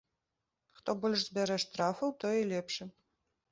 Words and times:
Хто 0.77 0.95
больш 1.03 1.19
збярэ 1.27 1.59
штрафаў, 1.65 2.17
той 2.25 2.35
і 2.41 2.49
лепшы. 2.55 2.83